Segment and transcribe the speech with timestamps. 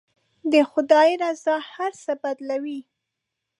[0.51, 2.79] د خدای رضا هر څه بدلوي.